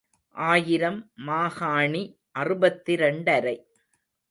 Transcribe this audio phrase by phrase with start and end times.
[0.35, 0.97] ஆயிரம்
[1.27, 2.03] மாகாணி
[2.39, 3.55] அறுபத்திரண்டரை.